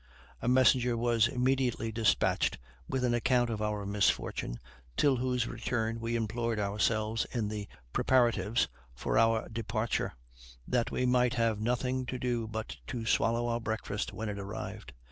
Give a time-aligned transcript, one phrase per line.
[0.41, 2.57] A messenger was immediately despatched
[2.89, 4.59] with an account of our misfortune,
[4.97, 10.13] till whose return we employed ourselves in preparatives for our departure,
[10.67, 14.91] that we might have nothing to do but to swallow our breakfast when it arrived.